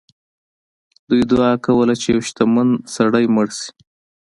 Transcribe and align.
دوی 1.09 1.21
دعا 1.31 1.51
کوله 1.65 1.93
چې 2.01 2.07
یو 2.13 2.21
شتمن 2.27 2.69
سړی 2.95 3.25
مړ 3.35 3.47
شي. 3.59 3.69